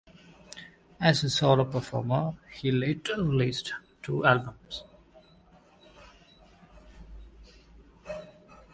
As 0.99 1.23
a 1.23 1.29
solo 1.29 1.63
performer, 1.63 2.33
he 2.53 2.71
later 2.71 3.23
released 3.23 3.75
two 4.01 4.25
albums. 4.25 4.83